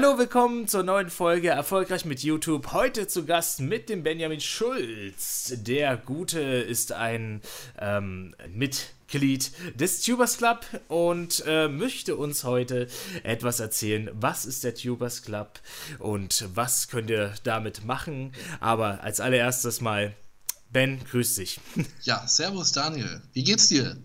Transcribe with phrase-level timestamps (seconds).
[0.00, 2.72] Hallo, willkommen zur neuen Folge Erfolgreich mit YouTube.
[2.72, 5.52] Heute zu Gast mit dem Benjamin Schulz.
[5.56, 7.42] Der Gute ist ein
[7.80, 12.86] ähm, Mitglied des Tubers Club und äh, möchte uns heute
[13.24, 14.08] etwas erzählen.
[14.12, 15.58] Was ist der Tubers Club
[15.98, 18.30] und was könnt ihr damit machen?
[18.60, 20.14] Aber als allererstes mal,
[20.70, 21.58] Ben, grüß dich.
[22.02, 23.20] Ja, servus Daniel.
[23.32, 23.96] Wie geht's dir?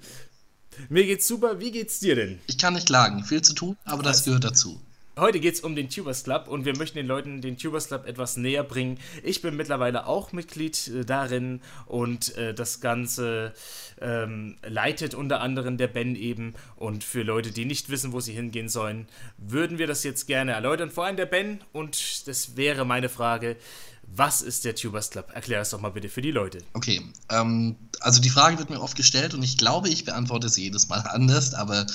[0.89, 1.59] Mir geht's super.
[1.59, 2.39] Wie geht's dir denn?
[2.47, 3.23] Ich kann nicht klagen.
[3.23, 4.81] Viel zu tun, aber das gehört dazu.
[5.15, 8.07] Heute geht es um den Tubers Club und wir möchten den Leuten den Tubers Club
[8.07, 8.97] etwas näher bringen.
[9.21, 13.53] Ich bin mittlerweile auch Mitglied äh, darin und äh, das Ganze
[14.01, 16.55] ähm, leitet unter anderem der Ben eben.
[16.77, 20.53] Und für Leute, die nicht wissen, wo sie hingehen sollen, würden wir das jetzt gerne
[20.53, 20.89] erläutern.
[20.89, 23.55] Vor allem der Ben und das wäre meine Frage.
[24.15, 25.29] Was ist der Tubers Club?
[25.33, 26.57] Erklär es doch mal bitte für die Leute.
[26.73, 30.63] Okay, ähm, also die Frage wird mir oft gestellt und ich glaube, ich beantworte sie
[30.63, 31.85] jedes Mal anders, aber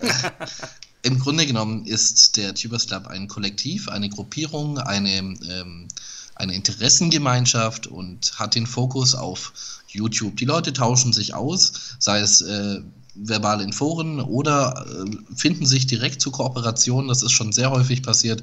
[1.02, 5.88] Im Grunde genommen ist der Tubers Club ein Kollektiv, eine Gruppierung, eine, ähm,
[6.36, 9.52] eine Interessengemeinschaft und hat den Fokus auf
[9.88, 10.36] YouTube.
[10.36, 12.80] Die Leute tauschen sich aus, sei es äh,
[13.14, 17.08] verbal in Foren oder äh, finden sich direkt zu Kooperationen.
[17.08, 18.42] Das ist schon sehr häufig passiert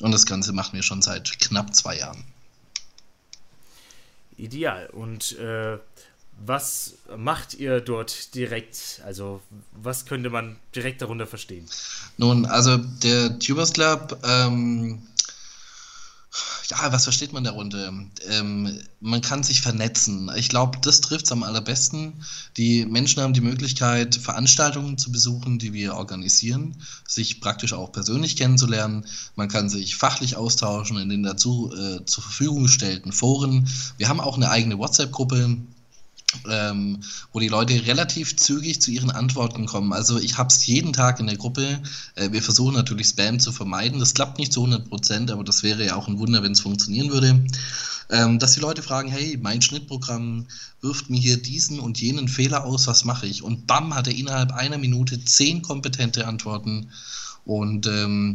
[0.00, 2.24] und das Ganze machen wir schon seit knapp zwei Jahren.
[4.36, 4.88] Ideal.
[4.90, 5.78] Und äh,
[6.44, 9.02] was macht ihr dort direkt?
[9.04, 9.40] Also,
[9.72, 11.66] was könnte man direkt darunter verstehen?
[12.16, 15.02] Nun, also der Tubers Club, ähm,
[16.70, 17.92] ja, was versteht man darunter?
[18.28, 20.30] Ähm, man kann sich vernetzen.
[20.36, 22.24] Ich glaube, das trifft es am allerbesten.
[22.56, 28.36] Die Menschen haben die Möglichkeit, Veranstaltungen zu besuchen, die wir organisieren, sich praktisch auch persönlich
[28.36, 29.04] kennenzulernen.
[29.34, 33.68] Man kann sich fachlich austauschen in den dazu äh, zur Verfügung gestellten Foren.
[33.98, 35.56] Wir haben auch eine eigene WhatsApp-Gruppe,
[36.48, 37.00] ähm,
[37.32, 39.92] wo die Leute relativ zügig zu ihren Antworten kommen.
[39.92, 41.80] Also ich habe es jeden Tag in der Gruppe.
[42.14, 43.98] Äh, wir versuchen natürlich Spam zu vermeiden.
[43.98, 46.60] Das klappt nicht zu 100 Prozent, aber das wäre ja auch ein Wunder, wenn es
[46.60, 47.44] funktionieren würde.
[48.10, 50.46] Ähm, dass die Leute fragen, hey, mein Schnittprogramm
[50.80, 53.42] wirft mir hier diesen und jenen Fehler aus, was mache ich?
[53.42, 56.90] Und bam, hat er innerhalb einer Minute zehn kompetente Antworten.
[57.50, 58.34] Und ähm,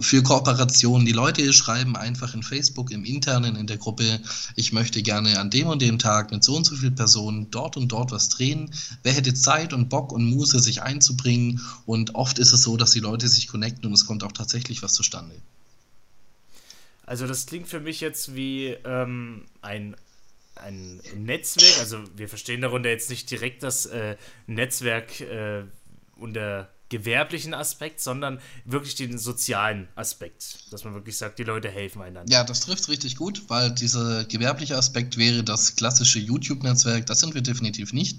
[0.00, 1.06] für Kooperationen.
[1.06, 4.20] Die Leute schreiben einfach in Facebook im Internen in der Gruppe,
[4.56, 7.78] ich möchte gerne an dem und dem Tag mit so und so vielen Personen dort
[7.78, 8.70] und dort was drehen.
[9.02, 11.62] Wer hätte Zeit und Bock und Muße, sich einzubringen?
[11.86, 14.82] Und oft ist es so, dass die Leute sich connecten und es kommt auch tatsächlich
[14.82, 15.34] was zustande.
[17.06, 19.96] Also das klingt für mich jetzt wie ähm, ein
[20.56, 25.64] ein Netzwerk, also wir verstehen darunter jetzt nicht direkt das äh, Netzwerk äh,
[26.16, 32.02] unter gewerblichen Aspekt, sondern wirklich den sozialen Aspekt, dass man wirklich sagt, die Leute helfen
[32.02, 32.30] einander.
[32.30, 37.06] Ja, das trifft richtig gut, weil dieser gewerbliche Aspekt wäre das klassische YouTube-Netzwerk.
[37.06, 38.18] Das sind wir definitiv nicht.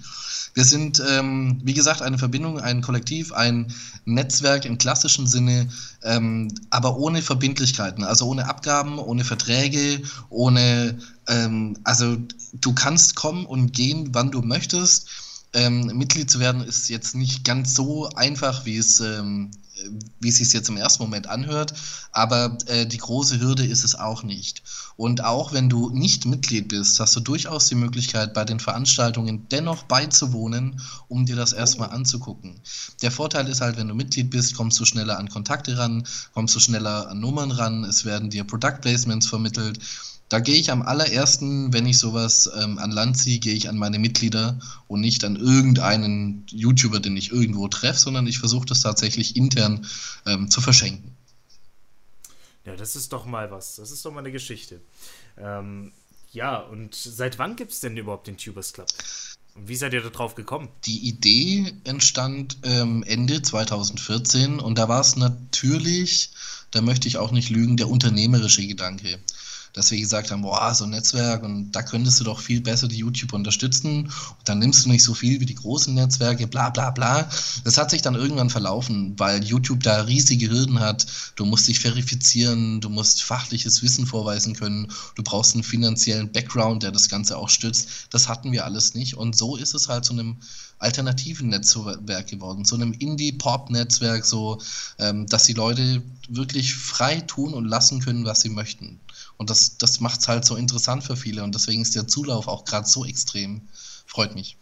[0.56, 3.72] Wir sind, ähm, wie gesagt, eine Verbindung, ein Kollektiv, ein
[4.06, 5.70] Netzwerk im klassischen Sinne,
[6.02, 10.98] ähm, aber ohne Verbindlichkeiten, also ohne Abgaben, ohne Verträge, ohne,
[11.28, 12.18] ähm, also
[12.54, 15.08] du kannst kommen und gehen, wann du möchtest
[15.54, 19.52] ähm, Mitglied zu werden ist jetzt nicht ganz so einfach, wie es, ähm,
[20.20, 21.74] wie es sich jetzt im ersten Moment anhört,
[22.12, 24.64] aber äh, die große Hürde ist es auch nicht.
[24.96, 29.48] Und auch wenn du nicht Mitglied bist, hast du durchaus die Möglichkeit, bei den Veranstaltungen
[29.50, 32.56] dennoch beizuwohnen, um dir das erstmal anzugucken.
[33.02, 36.56] Der Vorteil ist halt, wenn du Mitglied bist, kommst du schneller an Kontakte ran, kommst
[36.56, 39.80] du schneller an Nummern ran, es werden dir Product Placements vermittelt
[40.34, 43.78] da gehe ich am allerersten, wenn ich sowas ähm, an Land ziehe, gehe ich an
[43.78, 48.82] meine Mitglieder und nicht an irgendeinen YouTuber, den ich irgendwo treffe, sondern ich versuche das
[48.82, 49.86] tatsächlich intern
[50.26, 51.16] ähm, zu verschenken.
[52.66, 53.76] Ja, das ist doch mal was.
[53.76, 54.82] Das ist doch mal eine Geschichte.
[55.38, 55.92] Ähm,
[56.32, 58.88] ja, und seit wann gibt es denn überhaupt den Tubers Club?
[59.54, 60.68] Wie seid ihr da drauf gekommen?
[60.86, 66.32] Die Idee entstand ähm, Ende 2014 und da war es natürlich,
[66.72, 69.20] da möchte ich auch nicht lügen, der unternehmerische Gedanke
[69.74, 72.88] dass wir gesagt haben, boah, so ein Netzwerk und da könntest du doch viel besser
[72.88, 76.70] die YouTuber unterstützen und dann nimmst du nicht so viel wie die großen Netzwerke, bla
[76.70, 77.28] bla bla.
[77.64, 81.08] Das hat sich dann irgendwann verlaufen, weil YouTube da riesige Hürden hat.
[81.36, 86.84] Du musst dich verifizieren, du musst fachliches Wissen vorweisen können, du brauchst einen finanziellen Background,
[86.84, 87.88] der das Ganze auch stützt.
[88.12, 90.38] Das hatten wir alles nicht und so ist es halt zu einem
[90.84, 94.60] alternativen Netzwerk geworden, so einem Indie-Pop-Netzwerk, so,
[95.00, 99.00] ähm, dass die Leute wirklich frei tun und lassen können, was sie möchten.
[99.44, 102.48] Und das, das macht es halt so interessant für viele und deswegen ist der Zulauf
[102.48, 103.68] auch gerade so extrem.
[104.06, 104.56] Freut mich.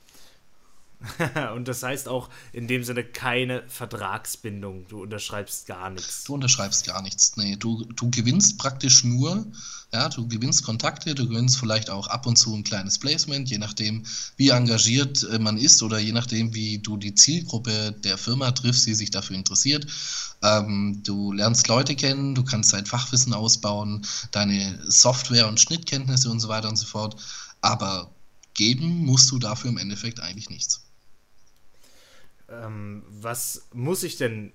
[1.55, 4.87] und das heißt auch in dem Sinne keine Vertragsbindung.
[4.87, 6.23] Du unterschreibst gar nichts.
[6.25, 7.37] Du unterschreibst gar nichts.
[7.37, 9.45] Nee, du, du gewinnst praktisch nur,
[9.91, 13.57] ja, du gewinnst Kontakte, du gewinnst vielleicht auch ab und zu ein kleines Placement, je
[13.57, 14.03] nachdem,
[14.37, 18.85] wie engagiert äh, man ist oder je nachdem, wie du die Zielgruppe der Firma triffst,
[18.85, 19.87] die sich dafür interessiert.
[20.43, 26.39] Ähm, du lernst Leute kennen, du kannst dein Fachwissen ausbauen, deine Software- und Schnittkenntnisse und
[26.39, 27.15] so weiter und so fort.
[27.61, 28.11] Aber
[28.53, 30.81] geben musst du dafür im Endeffekt eigentlich nichts
[32.51, 34.53] ähm, was muss ich denn,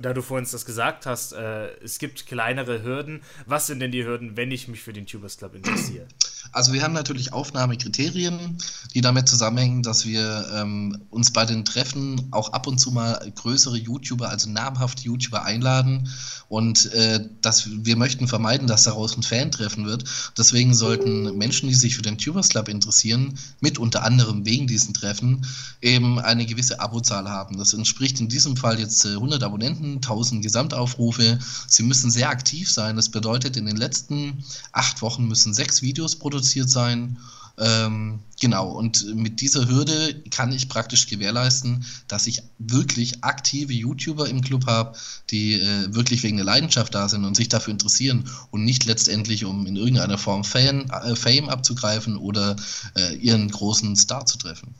[0.00, 3.22] da du vorhin das gesagt hast, äh, es gibt kleinere Hürden.
[3.46, 6.06] Was sind denn die Hürden, wenn ich mich für den Tubers Club interessiere?
[6.50, 8.58] Also wir haben natürlich Aufnahmekriterien,
[8.94, 13.32] die damit zusammenhängen, dass wir ähm, uns bei den Treffen auch ab und zu mal
[13.36, 16.08] größere YouTuber, also namhafte YouTuber einladen
[16.48, 20.04] und äh, dass wir möchten vermeiden, dass daraus ein Fan-Treffen wird.
[20.36, 24.92] Deswegen sollten Menschen, die sich für den Tubers Club interessieren, mit unter anderem wegen diesen
[24.92, 25.46] Treffen
[25.80, 27.56] eben eine gewisse Abozahl haben.
[27.56, 31.38] Das entspricht in diesem Fall jetzt äh, 100 Abonnenten, 1000 Gesamtaufrufe.
[31.68, 32.96] Sie müssen sehr aktiv sein.
[32.96, 37.18] Das bedeutet, in den letzten acht Wochen müssen sechs Videos produziert produziert sein.
[37.58, 44.26] Ähm, genau, und mit dieser Hürde kann ich praktisch gewährleisten, dass ich wirklich aktive YouTuber
[44.30, 44.96] im Club habe,
[45.28, 49.44] die äh, wirklich wegen der Leidenschaft da sind und sich dafür interessieren und nicht letztendlich,
[49.44, 52.56] um in irgendeiner Form Fan, äh, Fame abzugreifen oder
[52.96, 54.74] äh, ihren großen Star zu treffen.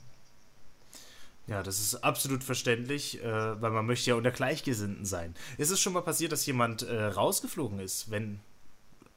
[1.45, 5.35] Ja, das ist absolut verständlich, äh, weil man möchte ja unter Gleichgesinnten sein.
[5.59, 8.39] Ist es schon mal passiert, dass jemand äh, rausgeflogen ist, wenn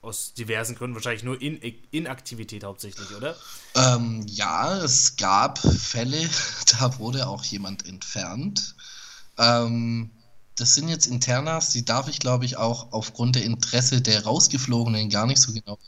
[0.07, 1.59] aus diversen Gründen, wahrscheinlich nur in
[1.91, 3.37] Inaktivität hauptsächlich, oder?
[3.75, 6.29] Ähm, ja, es gab Fälle,
[6.79, 8.77] da wurde auch jemand entfernt.
[9.37, 10.11] Ähm,
[10.55, 15.11] das sind jetzt Internas, die darf ich, glaube ich, auch aufgrund der Interesse der Rausgeflogenen
[15.11, 15.79] gar nicht so genau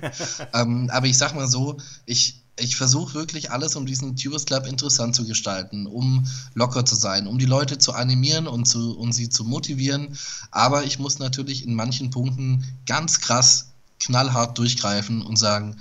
[0.54, 4.66] ähm, aber ich sag mal so, ich, ich versuche wirklich alles, um diesen Tubers Club
[4.66, 9.12] interessant zu gestalten, um locker zu sein, um die Leute zu animieren und, zu, und
[9.12, 10.16] sie zu motivieren.
[10.50, 15.76] Aber ich muss natürlich in manchen Punkten ganz krass knallhart durchgreifen und sagen,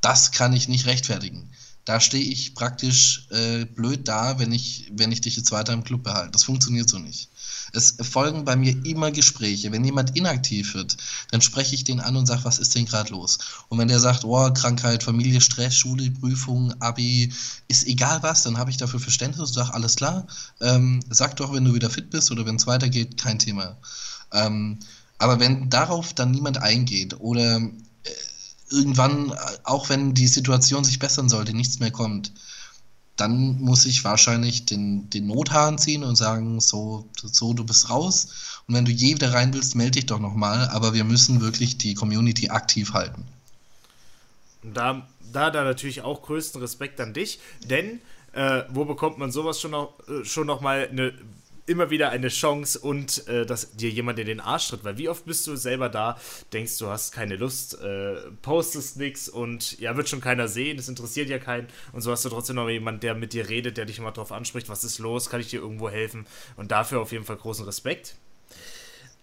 [0.00, 1.50] das kann ich nicht rechtfertigen.
[1.88, 5.84] Da stehe ich praktisch äh, blöd da, wenn ich, wenn ich dich jetzt weiter im
[5.84, 6.32] Club behalte.
[6.32, 7.30] Das funktioniert so nicht.
[7.72, 9.72] Es folgen bei mir immer Gespräche.
[9.72, 10.98] Wenn jemand inaktiv wird,
[11.30, 13.38] dann spreche ich den an und sage, was ist denn gerade los?
[13.70, 17.32] Und wenn der sagt, oh, Krankheit, Familie, Stress, Schule, Prüfung, Abi,
[17.68, 20.26] ist egal was, dann habe ich dafür Verständnis und sage, alles klar,
[20.60, 23.78] ähm, sag doch, wenn du wieder fit bist oder wenn es weitergeht, kein Thema.
[24.34, 24.78] Ähm,
[25.16, 27.62] aber wenn darauf dann niemand eingeht oder
[28.70, 29.32] irgendwann,
[29.64, 32.32] auch wenn die Situation sich bessern sollte, nichts mehr kommt,
[33.16, 38.62] dann muss ich wahrscheinlich den, den Nothahn ziehen und sagen, so, so, du bist raus.
[38.68, 40.68] Und wenn du je wieder rein willst, melde dich doch nochmal.
[40.68, 43.24] Aber wir müssen wirklich die Community aktiv halten.
[44.62, 48.00] Da, da, da natürlich auch größten Respekt an dich, denn
[48.32, 51.12] äh, wo bekommt man sowas schon noch, äh, schon noch eine
[51.68, 54.84] immer wieder eine Chance und äh, dass dir jemand in den Arsch tritt.
[54.84, 56.18] Weil wie oft bist du selber da,
[56.52, 60.88] denkst du hast keine Lust, äh, postest nichts und ja, wird schon keiner sehen, das
[60.88, 61.68] interessiert ja keinen.
[61.92, 64.32] Und so hast du trotzdem noch jemanden, der mit dir redet, der dich immer drauf
[64.32, 66.26] anspricht, was ist los, kann ich dir irgendwo helfen.
[66.56, 68.14] Und dafür auf jeden Fall großen Respekt.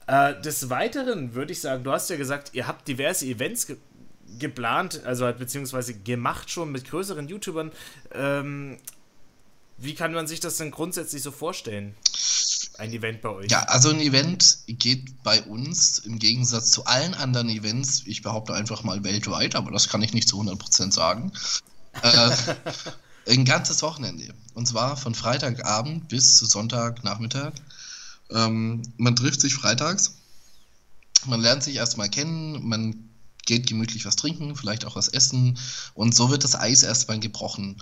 [0.07, 3.77] Äh, des Weiteren würde ich sagen, du hast ja gesagt, ihr habt diverse Events ge
[4.39, 7.71] geplant, also halt beziehungsweise gemacht schon mit größeren YouTubern.
[8.11, 8.77] Ähm,
[9.77, 11.95] wie kann man sich das denn grundsätzlich so vorstellen?
[12.77, 13.51] Ein Event bei euch?
[13.51, 18.53] Ja, also ein Event geht bei uns im Gegensatz zu allen anderen Events, ich behaupte
[18.53, 21.31] einfach mal weltweit, aber das kann ich nicht zu 100% sagen,
[22.01, 22.31] äh,
[23.31, 24.33] ein ganzes Wochenende.
[24.53, 27.53] Und zwar von Freitagabend bis Sonntagnachmittag.
[28.31, 30.17] Ähm, man trifft sich freitags,
[31.25, 33.09] man lernt sich erstmal kennen, man
[33.45, 35.57] geht gemütlich was trinken, vielleicht auch was essen
[35.93, 37.77] und so wird das Eis erstmal gebrochen.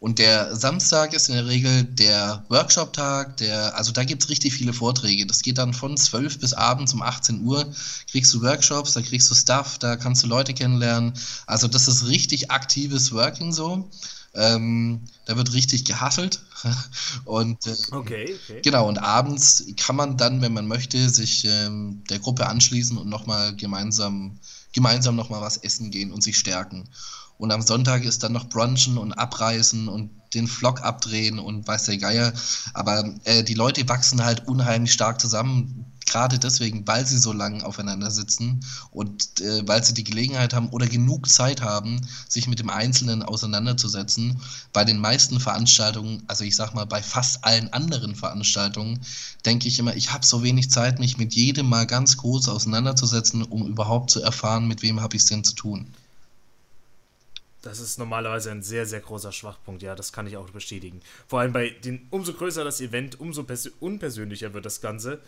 [0.00, 4.54] Und der Samstag ist in der Regel der Workshop-Tag, der, also da gibt es richtig
[4.54, 5.26] viele Vorträge.
[5.26, 7.72] Das geht dann von 12 bis abends um 18 Uhr,
[8.08, 11.14] kriegst du Workshops, da kriegst du Stuff, da kannst du Leute kennenlernen.
[11.46, 13.90] Also das ist richtig aktives Working so.
[14.34, 16.40] Ähm, da wird richtig gehasselt.
[17.24, 18.60] und äh, okay, okay.
[18.62, 23.08] genau, und abends kann man dann, wenn man möchte, sich ähm, der Gruppe anschließen und
[23.08, 24.38] nochmal gemeinsam,
[24.72, 26.88] gemeinsam nochmal was essen gehen und sich stärken.
[27.38, 31.84] Und am Sonntag ist dann noch Brunchen und Abreißen und den Vlog abdrehen und weiß
[31.84, 32.32] der Geier.
[32.74, 37.64] Aber äh, die Leute wachsen halt unheimlich stark zusammen, gerade deswegen, weil sie so lange
[37.64, 38.60] aufeinander sitzen
[38.90, 43.22] und äh, weil sie die Gelegenheit haben oder genug Zeit haben, sich mit dem Einzelnen
[43.22, 44.40] auseinanderzusetzen.
[44.72, 49.00] Bei den meisten Veranstaltungen, also ich sag mal bei fast allen anderen Veranstaltungen,
[49.44, 53.42] denke ich immer, ich habe so wenig Zeit, mich mit jedem mal ganz groß auseinanderzusetzen,
[53.42, 55.86] um überhaupt zu erfahren, mit wem habe ich es denn zu tun.
[57.62, 61.00] Das ist normalerweise ein sehr, sehr großer Schwachpunkt, ja, das kann ich auch bestätigen.
[61.26, 63.44] Vor allem bei den, umso größer das Event, umso
[63.80, 65.20] unpersönlicher wird das Ganze.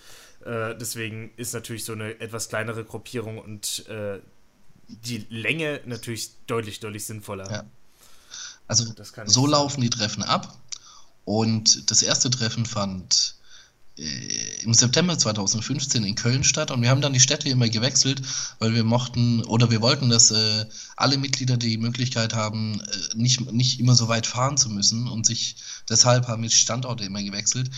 [0.45, 4.21] Äh, deswegen ist natürlich so eine etwas kleinere Gruppierung und äh,
[4.87, 7.51] die Länge natürlich deutlich, deutlich sinnvoller.
[7.51, 7.65] Ja.
[8.69, 8.85] Also
[9.27, 10.57] so laufen die Treffen ab.
[11.25, 13.35] Und das erste Treffen fand
[14.63, 18.23] im September 2015 in Köln statt und wir haben dann die Städte immer gewechselt,
[18.59, 20.67] weil wir mochten oder wir wollten, dass äh,
[20.97, 25.27] alle Mitglieder die Möglichkeit haben, äh, nicht, nicht immer so weit fahren zu müssen und
[25.27, 25.57] sich
[25.89, 27.71] deshalb haben wir Standorte immer gewechselt.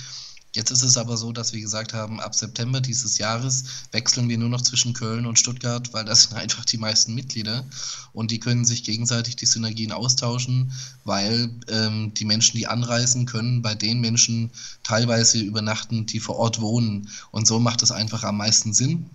[0.55, 4.37] Jetzt ist es aber so, dass wir gesagt haben, ab September dieses Jahres wechseln wir
[4.37, 7.65] nur noch zwischen Köln und Stuttgart, weil das sind einfach die meisten Mitglieder
[8.13, 10.73] und die können sich gegenseitig die Synergien austauschen,
[11.05, 14.51] weil ähm, die Menschen, die anreisen, können bei den Menschen
[14.83, 17.09] teilweise übernachten, die vor Ort wohnen.
[17.31, 19.09] Und so macht es einfach am meisten Sinn.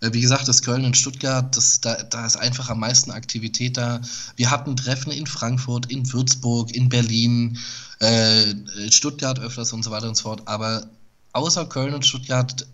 [0.00, 3.76] Äh, wie gesagt, das Köln und Stuttgart, das, da, da ist einfach am meisten Aktivität
[3.76, 4.00] da.
[4.36, 7.58] Wir hatten Treffen in Frankfurt, in Würzburg, in Berlin
[8.00, 8.54] äh,
[8.90, 10.42] Stuttgart öfters und so weiter und so fort.
[10.46, 10.86] Aber
[11.32, 12.66] außer Köln und Stuttgart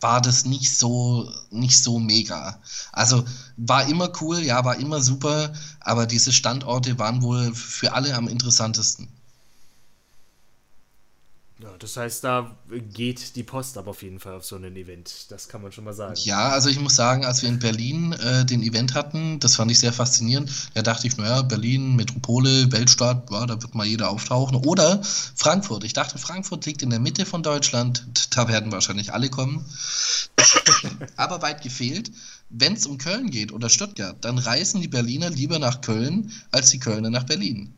[0.00, 2.60] war das nicht so, nicht so mega.
[2.92, 3.24] Also
[3.56, 8.28] war immer cool, ja, war immer super, aber diese Standorte waren wohl für alle am
[8.28, 9.08] interessantesten.
[11.62, 12.56] Ja, das heißt, da
[12.92, 15.30] geht die Post aber auf jeden Fall auf so ein Event.
[15.30, 16.16] Das kann man schon mal sagen.
[16.24, 19.70] Ja, also ich muss sagen, als wir in Berlin äh, den Event hatten, das fand
[19.70, 20.50] ich sehr faszinierend.
[20.74, 24.56] Da dachte ich, naja, Berlin, Metropole, Weltstadt, ja, da wird mal jeder auftauchen.
[24.56, 25.84] Oder Frankfurt.
[25.84, 28.04] Ich dachte, Frankfurt liegt in der Mitte von Deutschland.
[28.36, 29.64] Da werden wahrscheinlich alle kommen.
[31.16, 32.10] aber weit gefehlt.
[32.50, 36.70] Wenn es um Köln geht oder Stuttgart, dann reisen die Berliner lieber nach Köln als
[36.70, 37.74] die Kölner nach Berlin.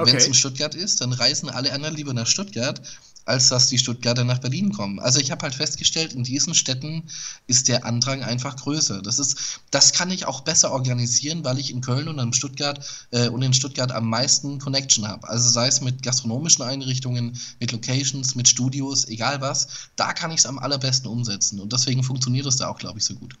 [0.00, 0.12] Okay.
[0.12, 2.80] Wenn es in Stuttgart ist, dann reisen alle anderen lieber nach Stuttgart,
[3.26, 4.98] als dass die Stuttgarter nach Berlin kommen.
[4.98, 7.04] Also ich habe halt festgestellt, in diesen Städten
[7.46, 9.02] ist der Andrang einfach größer.
[9.02, 12.80] Das ist, das kann ich auch besser organisieren, weil ich in Köln und in Stuttgart
[13.10, 15.28] äh, und in Stuttgart am meisten Connection habe.
[15.28, 20.38] Also sei es mit gastronomischen Einrichtungen, mit Locations, mit Studios, egal was, da kann ich
[20.38, 21.60] es am allerbesten umsetzen.
[21.60, 23.36] Und deswegen funktioniert es da auch, glaube ich, so gut.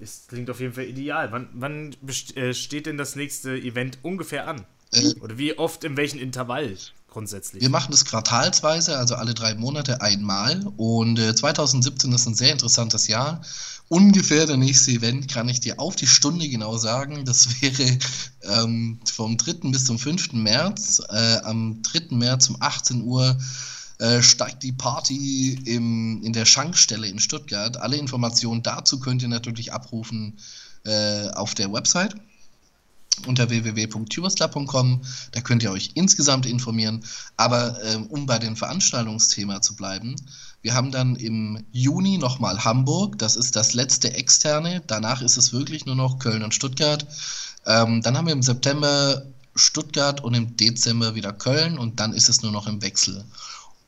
[0.00, 1.30] Es klingt auf jeden Fall ideal.
[1.32, 1.96] Wann, wann
[2.34, 4.64] äh, steht denn das nächste Event ungefähr an?
[4.92, 6.76] Äh, Oder wie oft, in welchem Intervall
[7.08, 7.62] grundsätzlich?
[7.62, 10.64] Wir machen das quartalsweise, also alle drei Monate einmal.
[10.76, 13.42] Und äh, 2017 ist ein sehr interessantes Jahr.
[13.88, 17.24] Ungefähr der nächste Event kann ich dir auf die Stunde genau sagen.
[17.24, 17.98] Das wäre
[18.42, 19.70] ähm, vom 3.
[19.70, 20.32] bis zum 5.
[20.32, 21.02] März.
[21.08, 22.16] Äh, am 3.
[22.16, 23.36] März um 18 Uhr
[24.00, 27.76] äh, steigt die Party im, in der Schankstelle in Stuttgart.
[27.76, 30.38] Alle Informationen dazu könnt ihr natürlich abrufen
[30.84, 32.14] äh, auf der Website
[33.26, 35.02] unter www.tubersclub.com.
[35.32, 37.04] Da könnt ihr euch insgesamt informieren.
[37.36, 40.16] Aber äh, um bei dem Veranstaltungsthema zu bleiben,
[40.62, 43.18] wir haben dann im Juni nochmal Hamburg.
[43.18, 44.82] Das ist das letzte externe.
[44.86, 47.06] Danach ist es wirklich nur noch Köln und Stuttgart.
[47.66, 52.28] Ähm, dann haben wir im September Stuttgart und im Dezember wieder Köln und dann ist
[52.28, 53.24] es nur noch im Wechsel.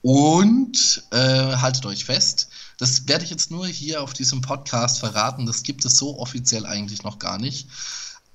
[0.03, 5.47] Und äh, haltet euch fest, das werde ich jetzt nur hier auf diesem Podcast verraten,
[5.47, 7.69] das gibt es so offiziell eigentlich noch gar nicht.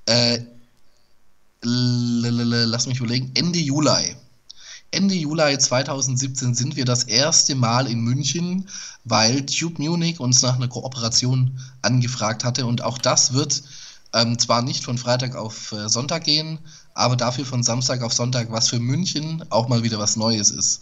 [0.05, 0.39] Äh,
[1.61, 4.15] lass mich überlegen, Ende Juli.
[4.91, 8.69] Ende Juli 2017 sind wir das erste Mal in München,
[9.03, 12.65] weil Tube Munich uns nach einer Kooperation angefragt hatte.
[12.65, 13.63] Und auch das wird
[14.13, 16.59] ähm, zwar nicht von Freitag auf äh, Sonntag gehen,
[16.93, 20.81] aber dafür von Samstag auf Sonntag, was für München auch mal wieder was Neues ist.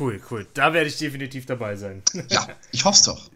[0.00, 0.46] Cool, cool.
[0.54, 2.02] Da werde ich definitiv dabei sein.
[2.30, 3.30] Ja, ich hoffe es doch.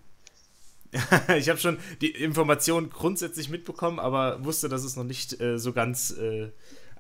[1.36, 5.72] ich habe schon die Information grundsätzlich mitbekommen, aber wusste, dass es noch nicht äh, so
[5.72, 6.48] ganz äh,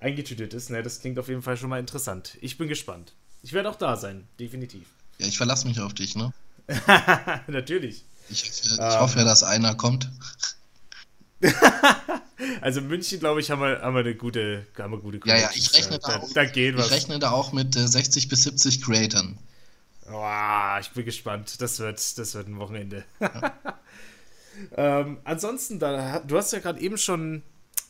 [0.00, 0.68] eingetütet ist.
[0.68, 2.36] Ne, das klingt auf jeden Fall schon mal interessant.
[2.42, 3.14] Ich bin gespannt.
[3.42, 4.86] Ich werde auch da sein, definitiv.
[5.18, 6.32] Ja, ich verlasse mich auf dich, ne?
[7.46, 8.04] Natürlich.
[8.28, 9.00] Ich, ich ähm.
[9.00, 10.10] hoffe ja, dass einer kommt.
[12.60, 15.50] also München, glaube ich, haben wir, haben wir eine gute, haben wir gute Ja, ja,
[15.54, 18.82] ich rechne da, da, auch, da ich rechne da auch mit äh, 60 bis 70
[18.82, 19.38] Creatoren.
[20.12, 21.60] Oh, ich bin gespannt.
[21.60, 23.04] Das wird, das wird ein Wochenende.
[24.76, 27.42] Ähm, ansonsten, da, du hast ja gerade eben schon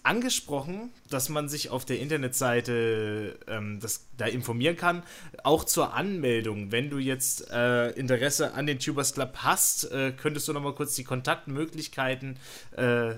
[0.02, 5.02] angesprochen, dass man sich auf der Internetseite ähm, das, da informieren kann.
[5.42, 6.70] Auch zur Anmeldung.
[6.70, 10.74] Wenn du jetzt äh, Interesse an den Tubers Club hast, äh, könntest du noch mal
[10.74, 12.38] kurz die Kontaktmöglichkeiten
[12.76, 13.14] äh,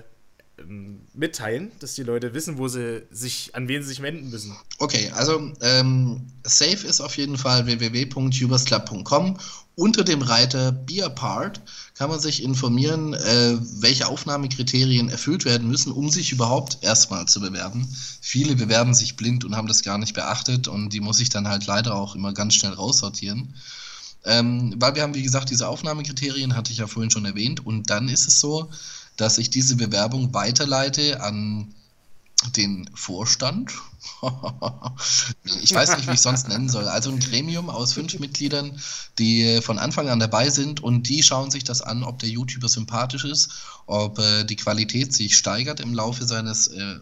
[1.13, 4.55] mitteilen, dass die Leute wissen, wo sie sich, an wen sie sich wenden müssen.
[4.79, 9.37] Okay, also ähm, safe ist auf jeden Fall www.ubersclub.com.
[9.75, 11.61] Unter dem Reiter Be a Part
[11.93, 17.39] kann man sich informieren, äh, welche Aufnahmekriterien erfüllt werden müssen, um sich überhaupt erstmal zu
[17.39, 17.87] bewerben.
[18.19, 21.47] Viele bewerben sich blind und haben das gar nicht beachtet und die muss ich dann
[21.47, 23.53] halt leider auch immer ganz schnell raussortieren.
[24.25, 27.89] Ähm, weil wir haben, wie gesagt, diese Aufnahmekriterien, hatte ich ja vorhin schon erwähnt, und
[27.89, 28.69] dann ist es so,
[29.17, 31.73] dass ich diese Bewerbung weiterleite an
[32.55, 33.73] den Vorstand.
[35.61, 36.87] ich weiß nicht, wie ich sonst nennen soll.
[36.87, 38.79] Also ein Gremium aus fünf Mitgliedern,
[39.17, 42.69] die von Anfang an dabei sind und die schauen sich das an, ob der YouTuber
[42.69, 43.49] sympathisch ist,
[43.87, 46.99] ob äh, die Qualität sich steigert im Laufe seines äh,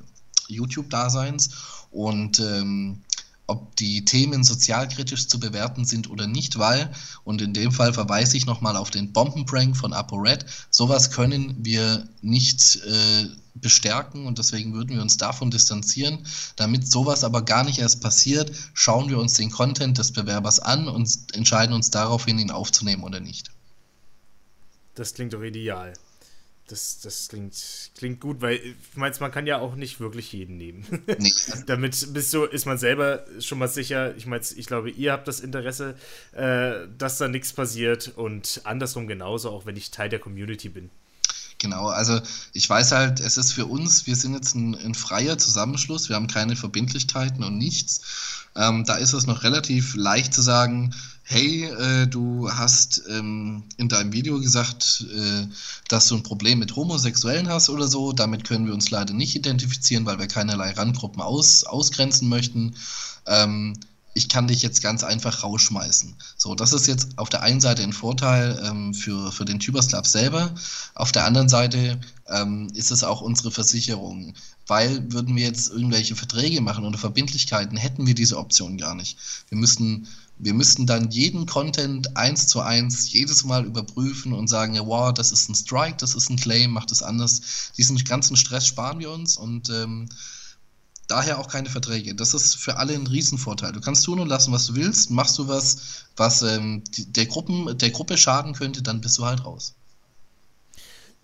[0.48, 1.50] YouTube-Daseins
[1.92, 3.04] und ähm,
[3.48, 6.92] ob die Themen sozialkritisch zu bewerten sind oder nicht, weil,
[7.24, 12.08] und in dem Fall verweise ich nochmal auf den Bombenprank von ApoRed, sowas können wir
[12.22, 16.26] nicht äh, bestärken und deswegen würden wir uns davon distanzieren.
[16.56, 20.88] Damit sowas aber gar nicht erst passiert, schauen wir uns den Content des Bewerbers an
[20.88, 23.52] und entscheiden uns daraufhin, ihn aufzunehmen oder nicht.
[24.96, 25.94] Das klingt doch ideal.
[26.68, 27.56] Das, das klingt,
[27.96, 30.84] klingt gut, weil ich meine, man kann ja auch nicht wirklich jeden nehmen.
[31.68, 34.16] Damit bist du, ist man selber schon mal sicher.
[34.18, 35.96] Ich meine, ich glaube, ihr habt das Interesse,
[36.32, 40.90] äh, dass da nichts passiert und andersrum genauso, auch wenn ich Teil der Community bin.
[41.60, 42.20] Genau, also
[42.54, 46.16] ich weiß halt, es ist für uns, wir sind jetzt ein, ein freier Zusammenschluss, wir
[46.16, 48.02] haben keine Verbindlichkeiten und nichts.
[48.56, 50.94] Ähm, da ist es noch relativ leicht zu sagen,
[51.28, 55.48] hey, äh, du hast ähm, in deinem Video gesagt, äh,
[55.88, 58.14] dass du ein Problem mit Homosexuellen hast oder so.
[58.14, 62.76] Damit können wir uns leider nicht identifizieren, weil wir keinerlei Randgruppen aus, ausgrenzen möchten.
[63.26, 63.74] Ähm,
[64.14, 66.16] ich kann dich jetzt ganz einfach rausschmeißen.
[66.38, 70.06] So, das ist jetzt auf der einen Seite ein Vorteil ähm, für, für den Tuberslav
[70.06, 70.56] selber.
[70.94, 74.34] Auf der anderen Seite ähm, ist es auch unsere Versicherung.
[74.68, 79.18] Weil würden wir jetzt irgendwelche Verträge machen oder Verbindlichkeiten, hätten wir diese Option gar nicht.
[79.50, 84.76] Wir müssten, wir müssten dann jeden Content eins zu eins jedes Mal überprüfen und sagen,
[84.76, 87.72] ja, wow, das ist ein Strike, das ist ein Claim, macht es anders.
[87.78, 90.10] Diesen ganzen Stress sparen wir uns und ähm,
[91.08, 92.16] daher auch keine Verträge.
[92.16, 93.72] Das ist für alle ein Riesenvorteil.
[93.72, 95.10] Du kannst tun und lassen, was du willst.
[95.10, 99.46] Machst du was, was ähm, der, Gruppen, der Gruppe schaden könnte, dann bist du halt
[99.46, 99.74] raus.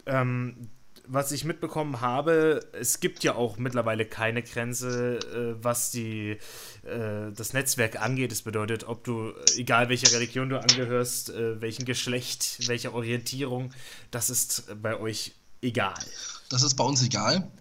[0.05, 0.69] Ähm,
[1.13, 6.37] was ich mitbekommen habe, es gibt ja auch mittlerweile keine Grenze, äh, was die,
[6.83, 8.31] äh, das Netzwerk angeht.
[8.31, 13.73] Das bedeutet, ob du, egal welcher Religion du angehörst, äh, welchen Geschlecht, welche Orientierung,
[14.09, 15.99] das ist bei euch egal.
[16.49, 17.51] Das ist bei uns egal.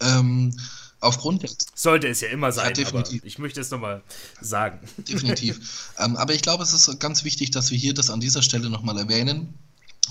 [0.00, 0.56] Ähm,
[1.00, 1.50] aufgrund der.
[1.74, 3.24] Sollte es ja immer sein, ja, definitiv.
[3.24, 4.04] ich möchte es nochmal
[4.40, 4.78] sagen.
[4.98, 5.90] Definitiv.
[5.98, 8.70] ähm, aber ich glaube, es ist ganz wichtig, dass wir hier das an dieser Stelle
[8.70, 9.54] nochmal erwähnen,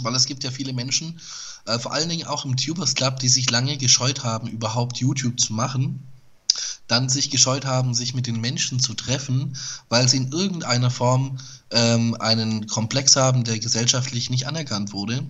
[0.01, 1.19] weil es gibt ja viele Menschen,
[1.65, 5.39] äh, vor allen Dingen auch im Tubers Club, die sich lange gescheut haben, überhaupt YouTube
[5.39, 6.03] zu machen
[6.88, 9.58] dann sich gescheut haben, sich mit den Menschen zu treffen,
[9.89, 11.38] weil sie in irgendeiner Form
[11.71, 15.23] ähm, einen Komplex haben, der gesellschaftlich nicht anerkannt wurde.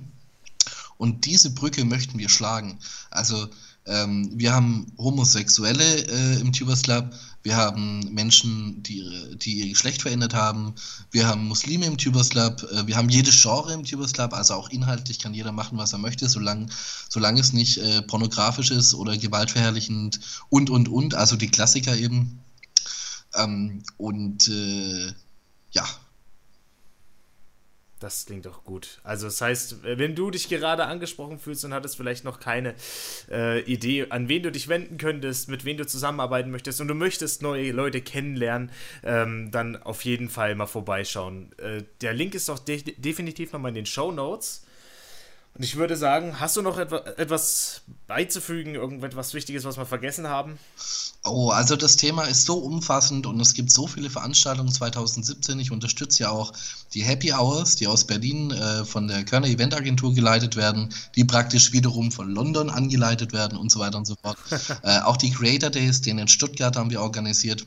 [0.98, 2.78] Und diese Brücke möchten wir schlagen.
[3.10, 3.48] Also
[3.86, 7.14] ähm, wir haben Homosexuelle äh, im Tubers Club,
[7.46, 10.74] wir haben Menschen, die, die ihr Geschlecht verändert haben,
[11.12, 14.56] wir haben Muslime im Tubers Club, äh, wir haben jedes Genre im Tubers Club, also
[14.56, 16.66] auch inhaltlich kann jeder machen, was er möchte, solange,
[17.08, 22.40] solange es nicht äh, pornografisch ist oder gewaltverherrlichend und, und, und, also die Klassiker eben.
[23.36, 25.14] Ähm, und äh,
[25.70, 25.86] ja,
[28.06, 29.00] das klingt doch gut.
[29.04, 32.76] Also das heißt, wenn du dich gerade angesprochen fühlst und hattest vielleicht noch keine
[33.32, 36.94] äh, Idee, an wen du dich wenden könntest, mit wem du zusammenarbeiten möchtest und du
[36.94, 38.70] möchtest neue Leute kennenlernen,
[39.04, 41.52] ähm, dann auf jeden Fall mal vorbeischauen.
[41.58, 44.66] Äh, der Link ist doch de definitiv nochmal in den Show Notes.
[45.56, 50.28] Und ich würde sagen, hast du noch etwa, etwas beizufügen, irgendetwas Wichtiges, was wir vergessen
[50.28, 50.60] haben?
[51.24, 55.58] Oh, also das Thema ist so umfassend und es gibt so viele Veranstaltungen 2017.
[55.62, 56.52] Ich unterstütze ja auch
[56.94, 61.24] die Happy Hours, die aus Berlin äh, von der Körner Event Agentur geleitet werden, die
[61.24, 64.38] praktisch wiederum von London angeleitet werden und so weiter und so fort.
[64.84, 67.66] äh, auch die Creator Days, den in Stuttgart haben wir organisiert.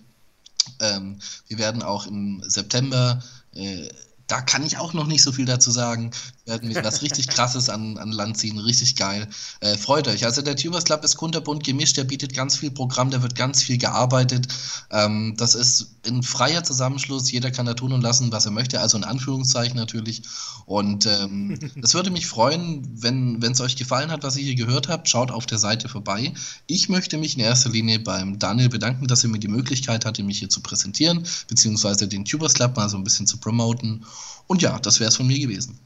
[0.81, 3.22] Ähm, wir werden auch im September
[3.55, 3.88] äh,
[4.28, 6.10] da kann ich auch noch nicht so viel dazu sagen.
[6.44, 9.26] Wir werden was richtig krasses an, an Land ziehen, richtig geil.
[9.60, 10.24] Äh, freut euch.
[10.24, 13.62] Also der Tubers Club ist kunterbunt gemischt, der bietet ganz viel Programm, da wird ganz
[13.62, 14.46] viel gearbeitet.
[14.90, 18.81] Ähm, das ist ein freier Zusammenschluss, jeder kann da tun und lassen, was er möchte,
[18.81, 20.23] also in Anführungszeichen natürlich.
[20.66, 24.88] Und ähm, das würde mich freuen, wenn es euch gefallen hat, was ihr hier gehört
[24.88, 26.33] habt, schaut auf der Seite vorbei.
[26.66, 30.23] Ich möchte mich in erster Linie beim Daniel bedanken, dass er mir die Möglichkeit hatte,
[30.23, 34.05] mich hier zu präsentieren, beziehungsweise den Tubers Club mal so ein bisschen zu promoten.
[34.47, 35.79] Und ja, das wäre es von mir gewesen.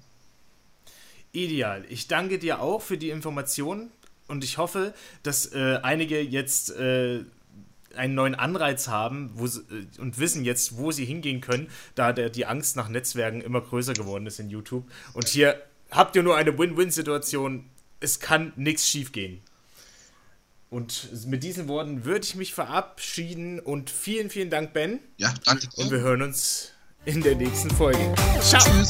[1.33, 1.85] Ideal.
[1.89, 3.91] Ich danke dir auch für die Informationen
[4.29, 7.25] und ich hoffe, dass äh, einige jetzt äh,
[7.97, 12.13] einen neuen Anreiz haben wo sie, äh, und wissen jetzt, wo sie hingehen können, da
[12.13, 14.85] der, die Angst nach Netzwerken immer größer geworden ist in YouTube.
[15.13, 17.65] Und hier habt ihr nur eine Win-Win-Situation.
[18.01, 19.43] Es kann nichts schiefgehen.
[20.71, 25.01] Und mit diesen Worten würde ich mich verabschieden und vielen, vielen Dank, Ben.
[25.19, 25.69] Ja, danke.
[25.77, 26.73] Und wir hören uns
[27.05, 28.15] in der nächsten Folge.
[28.41, 28.63] Ciao.
[28.63, 28.89] Tschüss.